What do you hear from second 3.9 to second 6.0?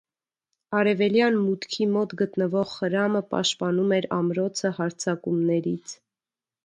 էր ամրոցը հարձակումներից։